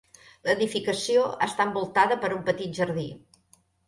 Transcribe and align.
L'edificació 0.45 1.25
està 1.47 1.67
envoltada 1.71 2.17
per 2.23 2.31
un 2.39 2.41
petit 2.47 2.73
jardí. 2.81 3.05